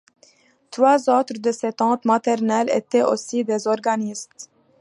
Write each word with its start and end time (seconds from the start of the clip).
Trois 0.71 1.09
autres 1.11 1.37
de 1.39 1.51
ses 1.51 1.73
tantes 1.73 2.05
maternelles 2.05 2.71
étaient 2.71 3.03
aussi 3.03 3.43
des 3.43 3.67
organistes. 3.67 4.49